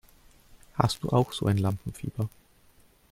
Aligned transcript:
Hast 0.73 1.03
du 1.03 1.09
auch 1.09 1.31
so 1.31 1.45
ein 1.45 1.59
Lampenfieber? 1.59 2.27